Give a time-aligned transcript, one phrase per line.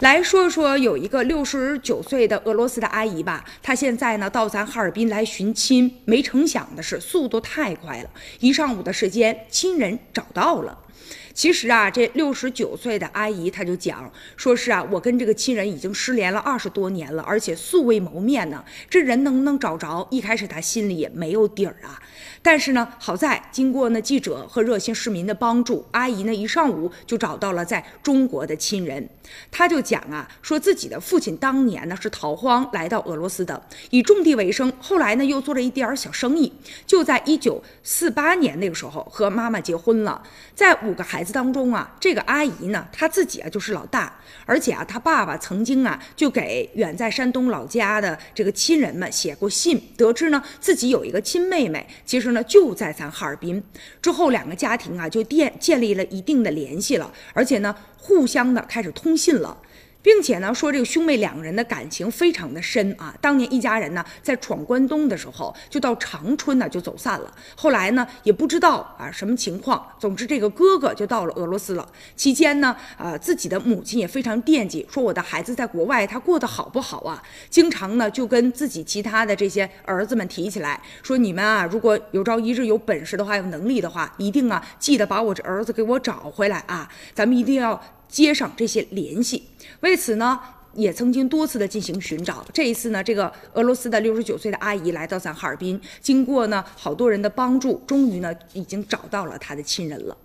[0.00, 10.78] 来说说有一个六十九岁的俄罗斯的阿姨吧，她现在呢到咱哈尔滨来寻亲，没成想的是速度太快了，一上午的时间，亲人找到了。
[11.32, 18.64] 其实啊，这六十九岁的阿姨，她就讲，说是啊，我跟这个亲人已经失联了二十多年了，而且素未谋面呢。
[18.88, 20.06] 这人能不能找着？
[20.10, 22.02] 一开始她心里也没有底儿啊。
[22.42, 29.08] 但是呢，好在经过呢记者和热心市民的帮助，阿姨呢一上午就找到了在中国的亲人。
[29.52, 36.52] 她就讲啊，说自己的父亲当年呢是逃荒来到俄罗斯的，以种地为生，后来呢又做了一点小生意。
[36.86, 40.20] 就在一九四八年那个时候和妈妈结婚了，
[40.56, 41.19] 在五个孩。
[41.20, 44.10] 孩子当中啊，这个阿姨呢，她自己啊就是老大，
[44.46, 53.62] 而且啊，她爸爸曾经啊就给远在山东老家的这个亲人们写过信，得知呢自己有一个亲妹妹，其实呢就在咱哈尔滨。
[54.00, 59.54] 之后两个家庭啊就建建立了一定的联系了，而且呢互相的开始通信了。
[60.02, 63.14] 并且呢，说这个兄妹两个人的感情非常的深啊。
[63.20, 67.32] 当年一家人呢在闯关东的时候，就到长春呢就走散了。
[67.56, 69.86] 后来呢也不知道啊什么情况。
[69.98, 71.88] 总之这个哥哥就到了俄罗斯了。
[72.16, 77.22] 期间呢，呃自己的母亲也非常惦记，说我的孩子在国外他过得好不好啊？
[77.48, 86.88] 经常呢就跟自己其他的这些儿子们提起来，说你们啊如果有朝一日有本事的话，有能力的话，一定啊记得把我这儿子给我找回来啊！
[87.14, 87.80] 咱们一定要。
[88.10, 89.44] 接上这些联系，
[89.80, 90.38] 为此呢，
[90.74, 92.44] 也曾经多次的进行寻找。
[92.52, 100.16] 这一次呢，这个俄罗斯的六十九岁的阿姨来到咱哈尔滨，经过呢好多人的帮助，终于呢已经找到了她的亲人了。